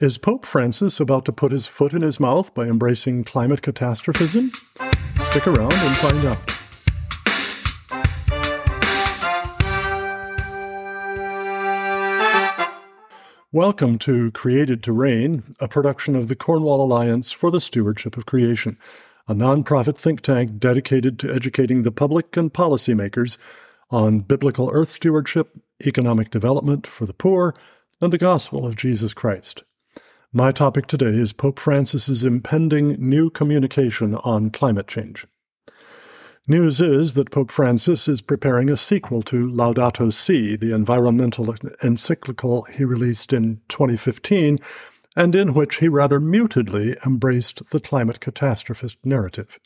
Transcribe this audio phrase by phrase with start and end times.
[0.00, 4.52] Is Pope Francis about to put his foot in his mouth by embracing climate catastrophism?
[5.18, 6.38] Stick around and find out.
[13.50, 18.24] Welcome to Created to Reign, a production of the Cornwall Alliance for the Stewardship of
[18.24, 18.78] Creation,
[19.26, 23.36] a nonprofit think tank dedicated to educating the public and policymakers
[23.90, 27.52] on biblical earth stewardship, economic development for the poor,
[28.00, 29.64] and the gospel of Jesus Christ.
[30.32, 35.26] My topic today is Pope Francis's impending new communication on climate change.
[36.46, 42.64] News is that Pope Francis is preparing a sequel to Laudato Si, the environmental encyclical
[42.64, 44.58] he released in 2015,
[45.16, 49.58] and in which he rather mutedly embraced the climate catastrophist narrative.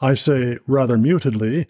[0.00, 1.66] I say rather mutedly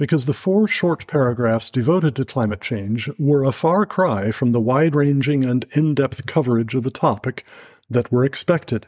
[0.00, 4.60] because the four short paragraphs devoted to climate change were a far cry from the
[4.60, 7.44] wide ranging and in depth coverage of the topic
[7.90, 8.86] that were expected.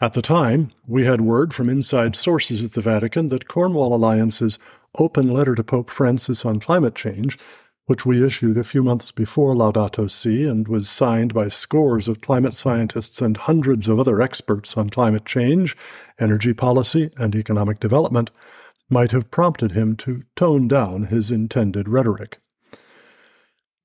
[0.00, 4.60] At the time, we had word from inside sources at the Vatican that Cornwall Alliance's
[4.96, 7.36] open letter to Pope Francis on climate change,
[7.86, 12.20] which we issued a few months before Laudato Si and was signed by scores of
[12.20, 15.76] climate scientists and hundreds of other experts on climate change,
[16.20, 18.30] energy policy, and economic development,
[18.92, 22.38] might have prompted him to tone down his intended rhetoric.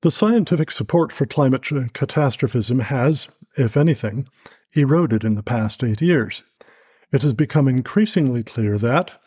[0.02, 1.64] The scientific support for climate
[1.94, 4.28] catastrophism has, if anything,
[4.74, 6.44] eroded in the past eight years.
[7.12, 9.20] It has become increasingly clear that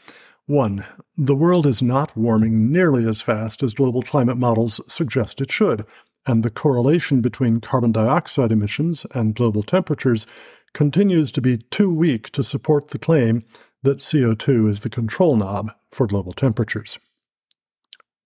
[0.47, 0.85] 1.
[1.17, 5.87] The world is not warming nearly as fast as global climate models suggest it should,
[6.27, 10.27] and the correlation between carbon dioxide emissions and global temperatures
[10.75, 13.43] continues to be too weak to support the claim
[13.83, 16.99] that CO2 is the control knob for global temperatures.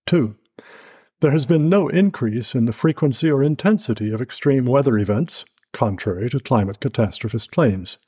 [0.07, 0.37] 2.
[1.21, 6.29] There has been no increase in the frequency or intensity of extreme weather events, contrary
[6.31, 7.99] to climate catastrophist claims.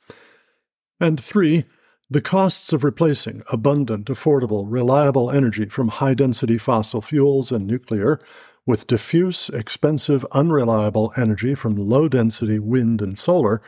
[1.00, 1.64] And 3.
[2.08, 8.20] The costs of replacing abundant, affordable, reliable energy from high density fossil fuels and nuclear
[8.64, 13.62] with diffuse, expensive, unreliable energy from low density wind and solar,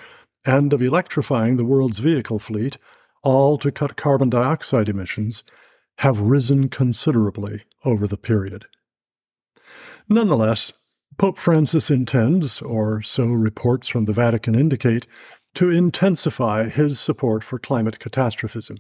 [0.45, 2.77] and of electrifying the world's vehicle fleet
[3.23, 5.43] all to cut carbon dioxide emissions,
[5.99, 8.67] have risen considerably over the period.
[10.09, 10.73] Nonetheless,
[11.19, 15.07] Pope Francis intends, or so reports from the Vatican indicate,
[15.55, 18.77] to intensify his support for climate catastrophism.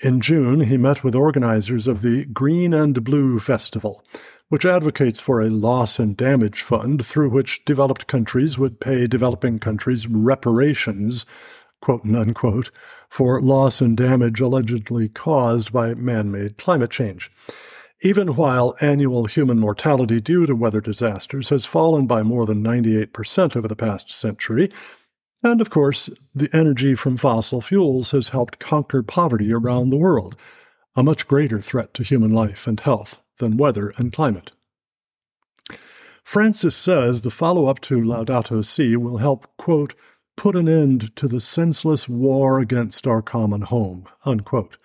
[0.00, 4.04] In June, he met with organizers of the Green and Blue Festival,
[4.48, 9.58] which advocates for a loss and damage fund through which developed countries would pay developing
[9.58, 11.24] countries reparations,
[11.84, 12.70] quote unquote,
[13.10, 17.30] for loss and damage allegedly caused by man made climate change.
[18.00, 23.54] Even while annual human mortality due to weather disasters has fallen by more than 98%
[23.54, 24.70] over the past century,
[25.42, 30.36] and of course, the energy from fossil fuels has helped conquer poverty around the world,
[30.96, 34.52] a much greater threat to human life and health than weather and climate.
[36.24, 39.94] Francis says the follow up to Laudato Si will help, quote,
[40.36, 44.06] put an end to the senseless war against our common home.
[44.24, 44.76] Unquote.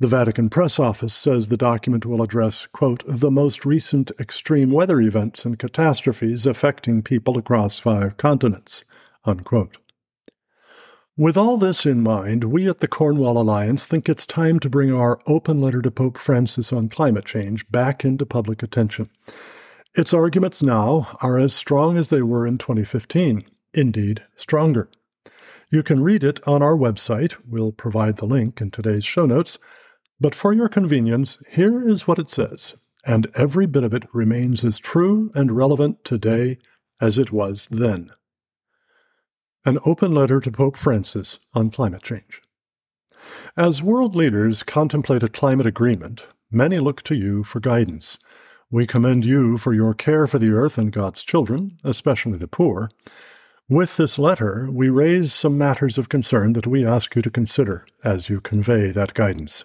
[0.00, 5.00] The Vatican press office says the document will address, quote, the most recent extreme weather
[5.00, 8.84] events and catastrophes affecting people across five continents.
[9.24, 9.78] Unquote.
[11.16, 14.94] With all this in mind, we at the Cornwall Alliance think it's time to bring
[14.94, 19.10] our open letter to Pope Francis on climate change back into public attention.
[19.96, 24.90] Its arguments now are as strong as they were in 2015 indeed stronger.
[25.70, 27.36] You can read it on our website.
[27.46, 29.58] We'll provide the link in today's show notes.
[30.20, 32.74] But for your convenience, here is what it says,
[33.04, 36.58] and every bit of it remains as true and relevant today
[37.00, 38.10] as it was then.
[39.64, 42.40] An open letter to Pope Francis on climate change.
[43.56, 48.18] As world leaders contemplate a climate agreement, many look to you for guidance.
[48.70, 52.90] We commend you for your care for the earth and God's children, especially the poor.
[53.70, 57.84] With this letter, we raise some matters of concern that we ask you to consider
[58.02, 59.62] as you convey that guidance.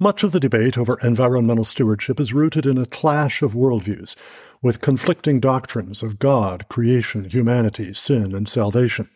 [0.00, 4.16] Much of the debate over environmental stewardship is rooted in a clash of worldviews,
[4.62, 9.10] with conflicting doctrines of God, creation, humanity, sin, and salvation.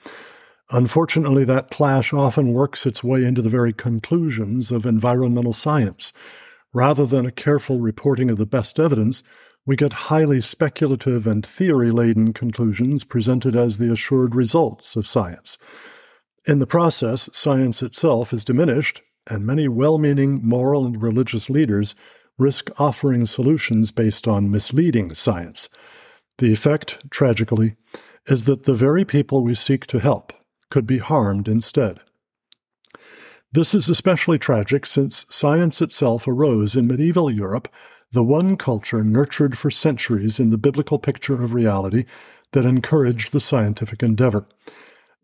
[0.71, 6.13] Unfortunately, that clash often works its way into the very conclusions of environmental science.
[6.75, 9.23] Rather than a careful reporting of the best evidence,
[9.65, 15.59] we get highly speculative and theory laden conclusions presented as the assured results of science.
[16.47, 21.95] In the process, science itself is diminished, and many well meaning moral and religious leaders
[22.39, 25.69] risk offering solutions based on misleading science.
[26.39, 27.77] The effect, tragically,
[28.27, 30.33] is that the very people we seek to help
[30.71, 32.01] could be harmed instead.
[33.53, 37.69] This is especially tragic since science itself arose in medieval Europe,
[38.13, 42.05] the one culture nurtured for centuries in the biblical picture of reality
[42.53, 44.47] that encouraged the scientific endeavor.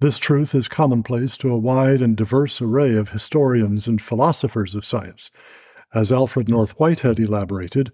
[0.01, 4.85] This truth is commonplace to a wide and diverse array of historians and philosophers of
[4.85, 5.31] science.
[5.93, 7.93] As Alfred North Whitehead elaborated,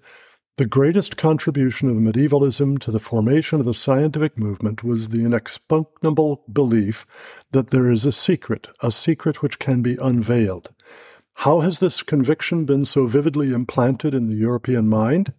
[0.56, 6.42] the greatest contribution of medievalism to the formation of the scientific movement was the inexpugnable
[6.52, 7.06] belief
[7.50, 10.72] that there is a secret, a secret which can be unveiled.
[11.34, 15.32] How has this conviction been so vividly implanted in the European mind?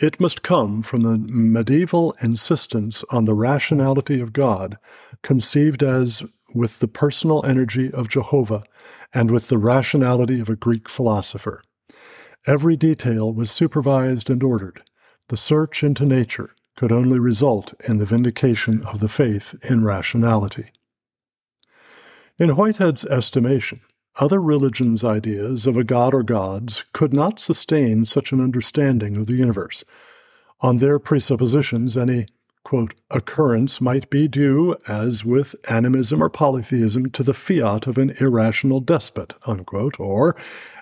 [0.00, 4.78] It must come from the medieval insistence on the rationality of God,
[5.22, 6.22] conceived as
[6.54, 8.62] with the personal energy of Jehovah
[9.12, 11.62] and with the rationality of a Greek philosopher.
[12.46, 14.82] Every detail was supervised and ordered.
[15.28, 20.70] The search into nature could only result in the vindication of the faith in rationality.
[22.38, 23.80] In Whitehead's estimation,
[24.18, 29.26] other religions' ideas of a god or gods could not sustain such an understanding of
[29.26, 29.84] the universe.
[30.60, 32.26] On their presuppositions, any
[32.68, 38.10] quote, occurrence might be due, as with animism or polytheism, to the fiat of an
[38.20, 40.36] irrational despot, unquote, or,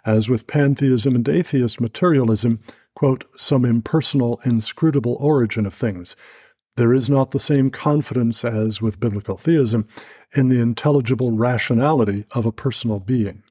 [0.05, 2.59] as with pantheism and atheist materialism,
[2.97, 6.17] quote, some impersonal, inscrutable origin of things.
[6.77, 9.87] There is not the same confidence as with biblical theism
[10.35, 13.43] in the intelligible rationality of a personal being.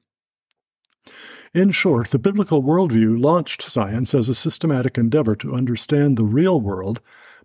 [1.52, 6.60] In short, the biblical worldview launched science as a systematic endeavor to understand the real
[6.60, 7.00] world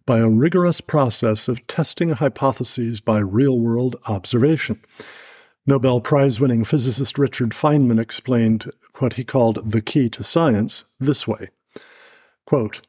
[0.05, 4.81] by a rigorous process of testing hypotheses by real world observation.
[5.65, 11.27] Nobel Prize winning physicist Richard Feynman explained what he called the key to science this
[11.27, 11.49] way
[12.45, 12.81] Quote,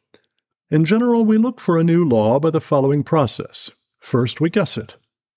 [0.73, 3.71] In general, we look for a new law by the following process.
[4.01, 4.97] First, we guess it.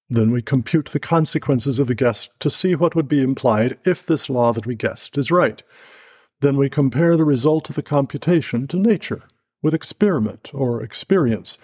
[0.09, 4.05] Then we compute the consequences of the guess to see what would be implied if
[4.05, 5.61] this law that we guessed is right.
[6.39, 9.23] Then we compare the result of the computation to nature
[9.61, 11.57] with experiment or experience.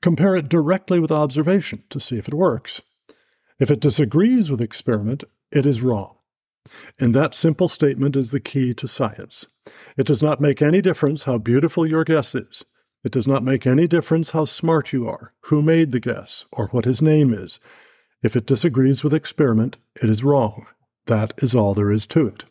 [0.00, 2.80] Compare it directly with observation to see if it works.
[3.60, 6.16] If it disagrees with experiment, it is wrong.
[6.98, 9.44] And that simple statement is the key to science.
[9.98, 12.64] It does not make any difference how beautiful your guess is.
[13.04, 16.68] It does not make any difference how smart you are, who made the guess, or
[16.68, 17.60] what his name is.
[18.22, 20.66] If it disagrees with experiment, it is wrong.
[21.06, 22.44] That is all there is to it.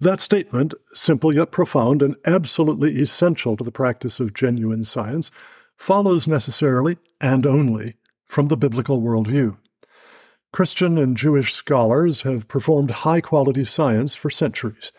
[0.00, 5.30] That statement, simple yet profound and absolutely essential to the practice of genuine science,
[5.76, 7.96] follows necessarily and only
[8.26, 9.56] from the biblical worldview.
[10.52, 14.92] Christian and Jewish scholars have performed high quality science for centuries.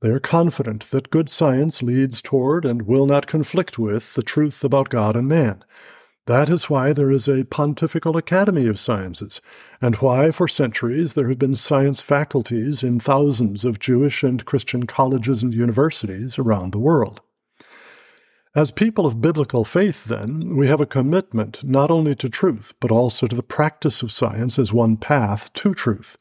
[0.00, 4.62] They are confident that good science leads toward and will not conflict with the truth
[4.62, 5.64] about God and man.
[6.26, 9.40] That is why there is a Pontifical Academy of Sciences,
[9.80, 14.86] and why for centuries there have been science faculties in thousands of Jewish and Christian
[14.86, 17.20] colleges and universities around the world.
[18.54, 22.90] As people of biblical faith, then, we have a commitment not only to truth, but
[22.90, 26.16] also to the practice of science as one path to truth.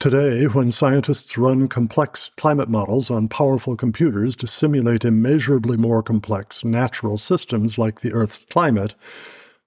[0.00, 6.64] Today, when scientists run complex climate models on powerful computers to simulate immeasurably more complex
[6.64, 8.94] natural systems like the Earth's climate,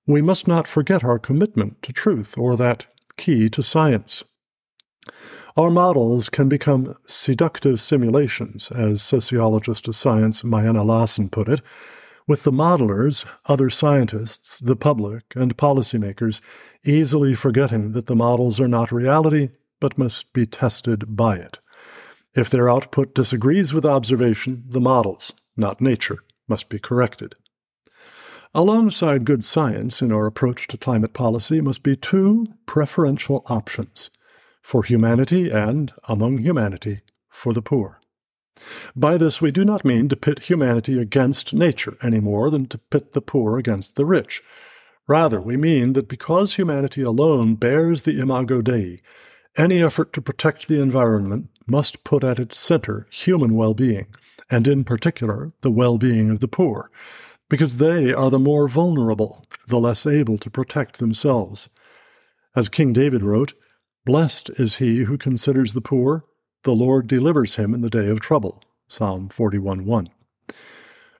[0.08, 2.86] we must not forget our commitment to truth or that
[3.18, 4.24] key to science.
[5.58, 11.62] Our models can become seductive simulations, as sociologist of science Myanna Lahsen put it,
[12.26, 16.40] with the modelers, other scientists, the public, and policymakers
[16.86, 19.50] easily forgetting that the models are not reality
[19.82, 21.60] but must be tested by it.
[22.34, 27.36] If their output disagrees with observation, the models, not nature, must be corrected.
[28.54, 34.10] Alongside good science in our approach to climate policy must be two preferential options
[34.62, 38.00] for humanity and, among humanity, for the poor.
[38.96, 42.78] By this, we do not mean to pit humanity against nature any more than to
[42.78, 44.42] pit the poor against the rich.
[45.08, 49.02] Rather, we mean that because humanity alone bears the imago Dei,
[49.58, 54.08] any effort to protect the environment must put at its center human well being,
[54.50, 56.92] and in particular, the well being of the poor,
[57.50, 61.70] because they are the more vulnerable, the less able to protect themselves.
[62.56, 63.54] As King David wrote,
[64.06, 66.26] Blessed is he who considers the poor,
[66.64, 68.64] the Lord delivers him in the day of trouble.
[68.88, 70.10] Psalm 41 1.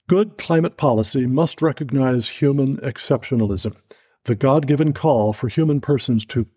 [0.08, 3.76] Good climate policy must recognize human exceptionalism,
[4.26, 6.48] the God given call for human persons to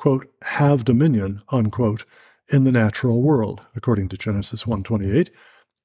[0.00, 2.06] quote, have dominion, unquote,
[2.48, 5.28] in the natural world, according to Genesis 1.28,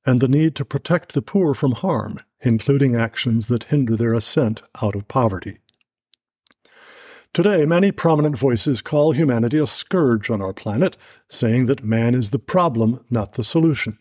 [0.06, 4.62] and the need to protect the poor from harm, including actions that hinder their ascent
[4.82, 5.58] out of poverty.
[7.34, 10.96] Today, many prominent voices call humanity a scourge on our planet,
[11.28, 14.00] saying that man is the problem, not the solution.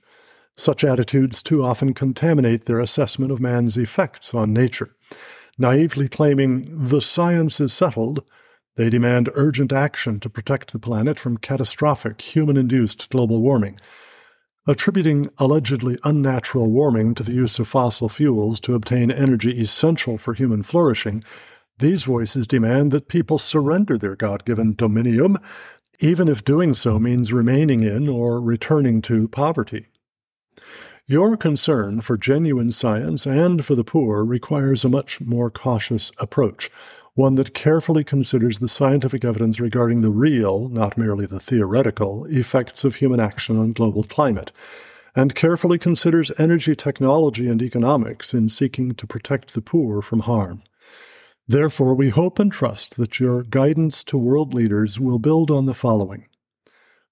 [0.55, 4.95] Such attitudes too often contaminate their assessment of man's effects on nature.
[5.58, 8.25] Naively claiming the science is settled,
[8.76, 13.78] they demand urgent action to protect the planet from catastrophic human induced global warming.
[14.66, 20.34] Attributing allegedly unnatural warming to the use of fossil fuels to obtain energy essential for
[20.34, 21.23] human flourishing
[21.78, 25.38] these voices demand that people surrender their God given dominion,
[25.99, 29.87] even if doing so means remaining in or returning to poverty.
[31.06, 36.70] Your concern for genuine science and for the poor requires a much more cautious approach,
[37.12, 42.84] one that carefully considers the scientific evidence regarding the real, not merely the theoretical, effects
[42.84, 44.50] of human action on global climate,
[45.14, 50.62] and carefully considers energy technology and economics in seeking to protect the poor from harm.
[51.46, 55.75] Therefore, we hope and trust that your guidance to world leaders will build on the
[55.75, 56.28] following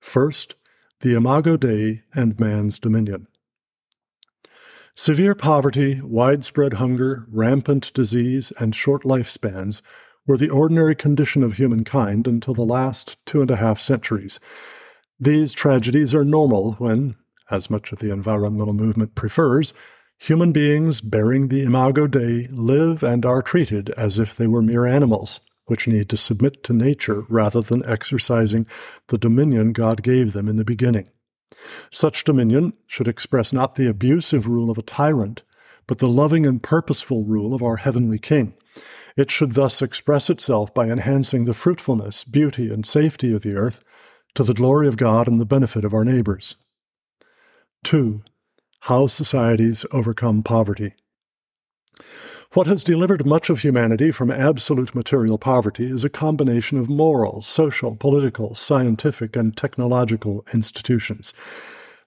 [0.00, 0.54] First,
[1.00, 3.26] the Imago Dei and man's dominion.
[4.94, 9.80] Severe poverty, widespread hunger, rampant disease, and short lifespans
[10.26, 14.38] were the ordinary condition of humankind until the last two and a half centuries.
[15.18, 17.16] These tragedies are normal when,
[17.50, 19.72] as much of the environmental movement prefers,
[20.22, 24.86] Human beings bearing the imago Dei live and are treated as if they were mere
[24.86, 28.68] animals, which need to submit to nature rather than exercising
[29.08, 31.08] the dominion God gave them in the beginning.
[31.90, 35.42] Such dominion should express not the abusive rule of a tyrant,
[35.86, 38.54] but the loving and purposeful rule of our heavenly King.
[39.16, 43.84] It should thus express itself by enhancing the fruitfulness, beauty, and safety of the earth
[44.34, 46.56] to the glory of God and the benefit of our neighbors.
[47.84, 48.22] 2.
[48.80, 50.94] How Societies Overcome Poverty.
[52.54, 57.40] What has delivered much of humanity from absolute material poverty is a combination of moral,
[57.40, 61.32] social, political, scientific, and technological institutions.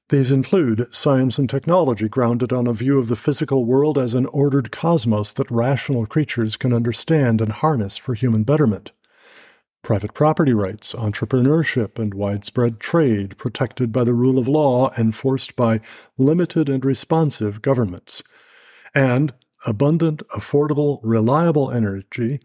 [0.09, 4.27] These include science and technology grounded on a view of the physical world as an
[4.27, 8.91] ordered cosmos that rational creatures can understand and harness for human betterment
[9.81, 15.79] private property rights, entrepreneurship, and widespread trade protected by the rule of law enforced by
[16.17, 18.23] limited and responsive governments,
[18.95, 19.31] and
[19.65, 22.39] abundant, affordable, reliable energy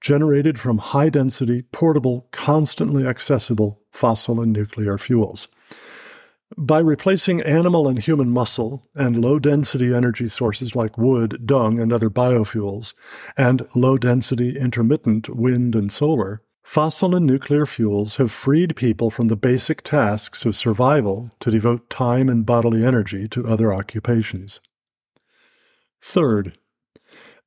[0.00, 5.48] generated from high density, portable, constantly accessible fossil and nuclear fuels.
[6.56, 11.92] By replacing animal and human muscle and low density energy sources like wood, dung, and
[11.92, 12.92] other biofuels,
[13.36, 19.26] and low density intermittent wind and solar, Fossil and nuclear fuels have freed people from
[19.26, 24.60] the basic tasks of survival to devote time and bodily energy to other occupations.
[26.02, 26.58] Third,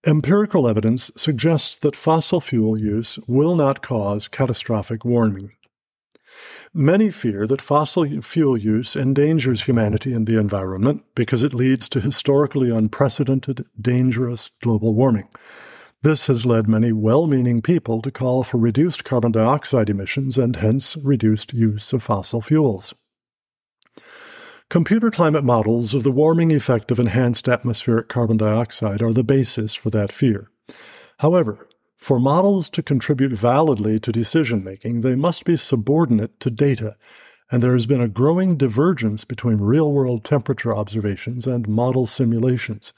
[0.06, 5.52] empirical evidence suggests that fossil fuel use will not cause catastrophic warming.
[6.74, 12.02] Many fear that fossil fuel use endangers humanity and the environment because it leads to
[12.02, 15.30] historically unprecedented, dangerous global warming.
[16.02, 20.56] This has led many well meaning people to call for reduced carbon dioxide emissions and
[20.56, 22.94] hence reduced use of fossil fuels.
[24.74, 29.76] Computer climate models of the warming effect of enhanced atmospheric carbon dioxide are the basis
[29.76, 30.50] for that fear.
[31.20, 36.96] However, for models to contribute validly to decision making, they must be subordinate to data,
[37.52, 42.94] and there has been a growing divergence between real world temperature observations and model simulations.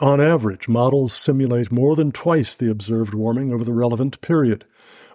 [0.00, 4.66] On average, models simulate more than twice the observed warming over the relevant period.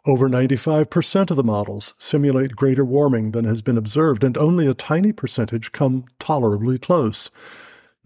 [0.07, 4.75] Over 95% of the models simulate greater warming than has been observed, and only a
[4.75, 7.31] tiny percentage come tolerably close.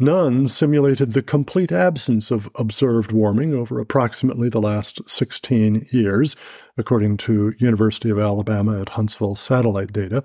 [0.01, 6.37] None simulated the complete absence of observed warming over approximately the last 16 years,
[6.77, 10.23] according to University of Alabama at Huntsville satellite data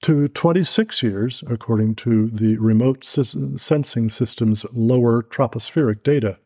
[0.00, 6.40] to 26 years, according to the Remote Sensing System's lower tropospheric data.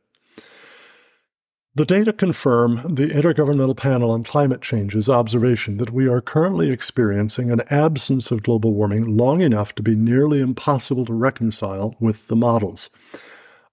[1.76, 7.50] The data confirm the Intergovernmental Panel on Climate Change's observation that we are currently experiencing
[7.50, 12.34] an absence of global warming long enough to be nearly impossible to reconcile with the
[12.34, 12.88] models.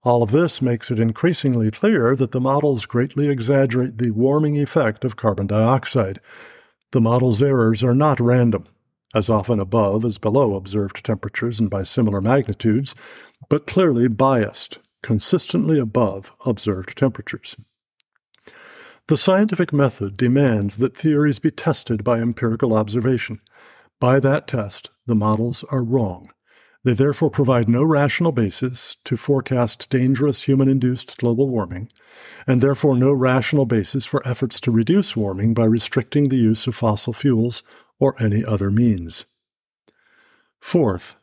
[0.03, 5.05] All of this makes it increasingly clear that the models greatly exaggerate the warming effect
[5.05, 6.19] of carbon dioxide.
[6.91, 8.65] The model's errors are not random
[9.15, 12.95] as often above as below observed temperatures and by similar magnitudes,
[13.47, 17.55] but clearly biased, consistently above observed temperatures.
[19.07, 23.41] The scientific method demands that theories be tested by empirical observation.
[23.99, 26.31] By that test, the models are wrong.
[26.85, 31.89] They therefore provide no rational basis to forecast dangerous human induced global warming,
[32.47, 36.75] and therefore no rational basis for efforts to reduce warming by restricting the use of
[36.75, 37.61] fossil fuels
[37.99, 39.25] or any other means.
[40.61, 41.15] Fourth,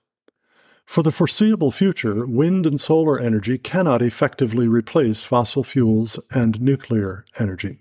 [0.91, 7.25] for the foreseeable future, wind and solar energy cannot effectively replace fossil fuels and nuclear
[7.39, 7.79] energy.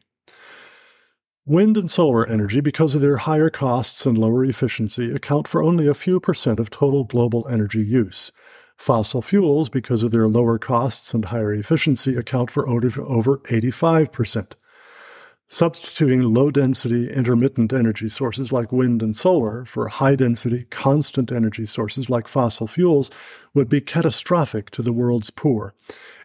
[1.43, 5.87] Wind and solar energy, because of their higher costs and lower efficiency, account for only
[5.87, 8.31] a few percent of total global energy use.
[8.77, 14.55] Fossil fuels, because of their lower costs and higher efficiency, account for over 85 percent.
[15.51, 21.65] Substituting low density intermittent energy sources like wind and solar for high density constant energy
[21.65, 23.09] sources like fossil fuels
[23.55, 25.73] would be catastrophic to the world's poor.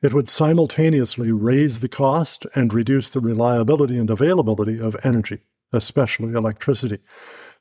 [0.02, 5.40] It would simultaneously raise the cost and reduce the reliability and availability of energy,
[5.72, 6.98] especially electricity.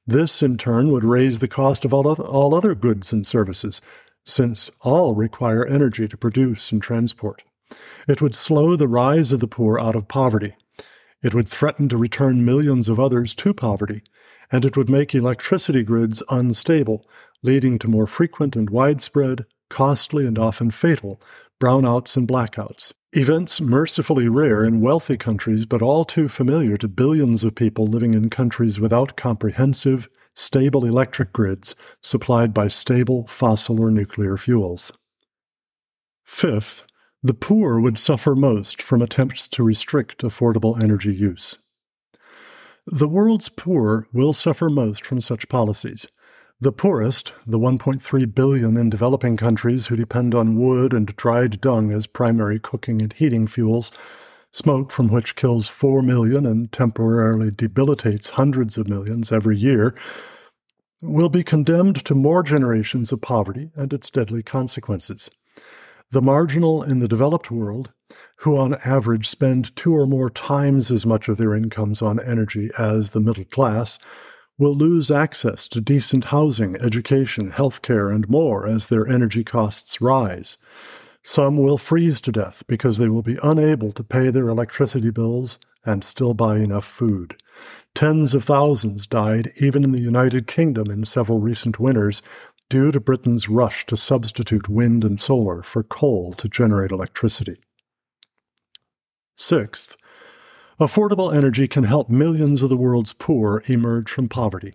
[0.05, 3.82] This, in turn, would raise the cost of all other, goods and services,
[4.25, 7.41] since all require energy to produce and transport.
[8.05, 10.58] It would slow the rise of the poor out of poverty
[11.24, 14.03] it would threaten to return millions of others to poverty,
[14.51, 17.08] and it would make electricity grids unstable,
[17.42, 21.20] leading to more frequent and widespread, costly, and often fatal
[21.60, 22.92] brownouts and blackouts.
[23.13, 28.13] Events mercifully rare in wealthy countries, but all too familiar to billions of people living
[28.13, 34.92] in countries without comprehensive, stable electric grids supplied by stable fossil or nuclear fuels.
[36.25, 36.86] Fifth,
[37.25, 41.58] the poor would suffer most from attempts to restrict affordable energy use.
[42.86, 46.06] The world's poor will suffer most from such policies.
[46.60, 51.94] The poorest, the 1.3 billion in developing countries who depend on wood and dried dung
[51.94, 53.94] as primary cooking and heating fuels,
[54.51, 59.96] smoke from which kills 4 million and temporarily debilitates hundreds of millions every year,
[61.01, 65.30] will be condemned to more generations of poverty and its deadly consequences.
[66.13, 67.91] The marginal in the developed world,
[68.41, 72.70] who on average spend two or more times as much of their incomes on energy
[72.77, 73.98] as the middle class,
[74.60, 80.01] will lose access to decent housing, education, health care, and more as their energy costs
[80.01, 80.55] rise.
[81.24, 85.57] Some will freeze to death because they will be unable to pay their electricity bills
[85.83, 87.42] and still buy enough food.
[87.96, 92.22] Tens of thousands died even in the United Kingdom in several recent winters
[92.74, 97.57] due to Britain's rush to substitute wind and solar for coal to generate electricity.
[99.38, 99.96] Sixth,
[100.79, 104.74] affordable energy can help millions of the world's poor emerge from poverty.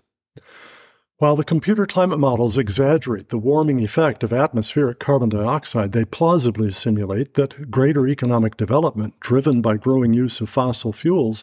[1.16, 6.70] While the computer climate models exaggerate the warming effect of atmospheric carbon dioxide, they plausibly
[6.70, 11.42] simulate that greater economic development, driven by growing use of fossil fuels,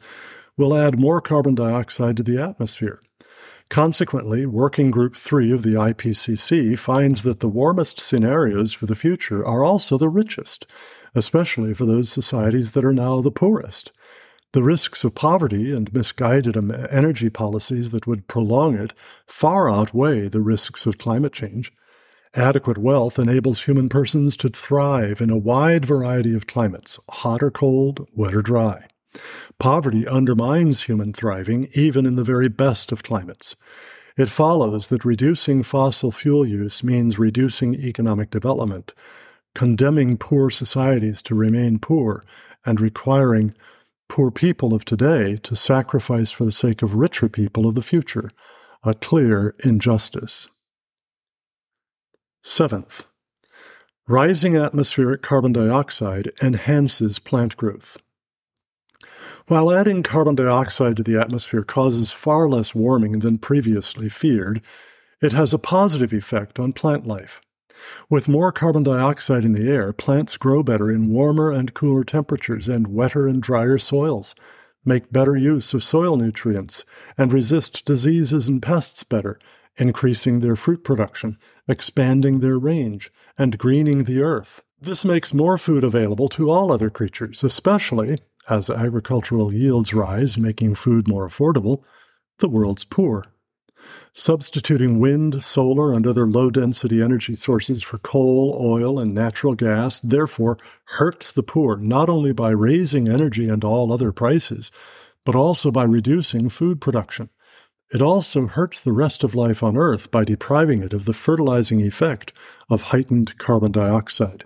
[0.55, 3.01] will add more carbon dioxide to the atmosphere.
[3.69, 9.45] Consequently, Working Group 3 of the IPCC finds that the warmest scenarios for the future
[9.45, 10.67] are also the richest,
[11.15, 13.91] especially for those societies that are now the poorest.
[14.51, 18.93] The risks of poverty and misguided energy policies that would prolong it
[19.27, 21.73] far outweigh the risks of climate change.
[22.35, 27.51] Adequate wealth enables human persons to thrive in a wide variety of climates, hot or
[27.51, 28.87] cold, wet or dry.
[29.59, 33.55] Poverty undermines human thriving even in the very best of climates.
[34.17, 38.93] It follows that reducing fossil fuel use means reducing economic development,
[39.53, 42.23] condemning poor societies to remain poor,
[42.65, 43.53] and requiring
[44.07, 48.29] poor people of today to sacrifice for the sake of richer people of the future,
[48.83, 50.47] a clear injustice.
[52.43, 53.05] Seventh,
[54.07, 57.97] rising atmospheric carbon dioxide enhances plant growth.
[59.47, 64.59] While adding carbon dioxide to the atmosphere causes far less warming than previously feared,
[65.21, 67.41] it has a positive effect on plant life.
[68.09, 72.67] With more carbon dioxide in the air, plants grow better in warmer and cooler temperatures
[72.67, 74.33] and wetter and drier soils,
[74.83, 76.83] make better use of soil nutrients,
[77.15, 79.37] and resist diseases and pests better,
[79.77, 84.63] increasing their fruit production, expanding their range, and greening the earth.
[84.81, 88.17] This makes more food available to all other creatures, especially
[88.49, 91.83] as agricultural yields rise, making food more affordable,
[92.39, 93.25] the world's poor.
[94.13, 99.99] Substituting wind, solar, and other low density energy sources for coal, oil, and natural gas
[99.99, 104.71] therefore hurts the poor not only by raising energy and all other prices,
[105.25, 107.29] but also by reducing food production.
[107.93, 111.81] It also hurts the rest of life on Earth by depriving it of the fertilizing
[111.81, 112.33] effect
[112.69, 114.45] of heightened carbon dioxide.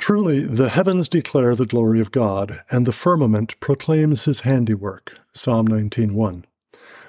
[0.00, 5.20] Truly, the heavens declare the glory of God, and the firmament proclaims his handiwork.
[5.34, 6.46] Psalm 19:1.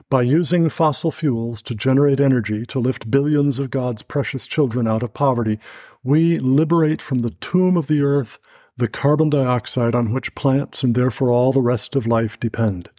[0.10, 5.04] By using fossil fuels to generate energy to lift billions of God's precious children out
[5.04, 5.58] of poverty,
[6.04, 8.40] we liberate from the tomb of the earth
[8.76, 12.90] the carbon dioxide on which plants and therefore all the rest of life depend.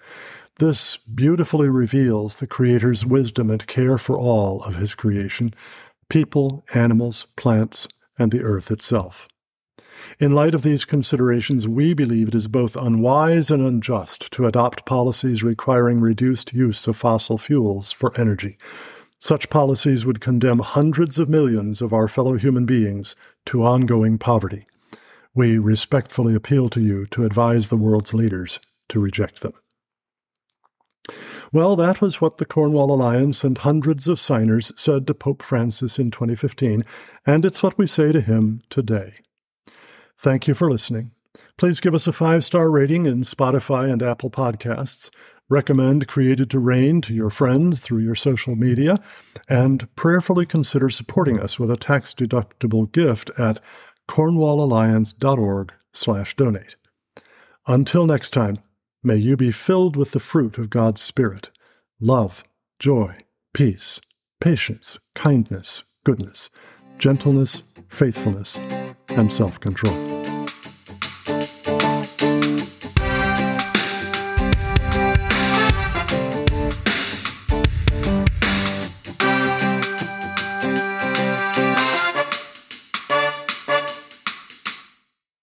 [0.59, 5.53] This beautifully reveals the Creator's wisdom and care for all of His creation
[6.09, 9.29] people, animals, plants, and the earth itself.
[10.19, 14.85] In light of these considerations, we believe it is both unwise and unjust to adopt
[14.85, 18.59] policies requiring reduced use of fossil fuels for energy.
[19.19, 23.15] Such policies would condemn hundreds of millions of our fellow human beings
[23.47, 24.67] to ongoing poverty.
[25.35, 29.53] We respectfully appeal to you to advise the world's leaders to reject them.
[31.53, 35.99] Well, that was what the Cornwall Alliance and hundreds of signers said to Pope Francis
[35.99, 36.85] in 2015,
[37.27, 39.15] and it's what we say to him today.
[40.23, 41.11] Thank you for listening.
[41.59, 45.11] Please give us a five star rating in Spotify and Apple Podcasts.
[45.49, 49.01] Recommend Created to Reign to your friends through your social media,
[49.49, 53.59] and prayerfully consider supporting us with a tax deductible gift at
[54.09, 56.77] cornwallalliance.org/donate.
[57.67, 58.59] Until next time.
[59.03, 61.51] May you be filled with the fruit of God's Spirit
[62.01, 62.45] love,
[62.79, 63.17] joy,
[63.53, 64.01] peace,
[64.41, 66.49] patience, kindness, goodness,
[66.99, 68.59] gentleness, faithfulness,
[69.11, 70.22] and self control.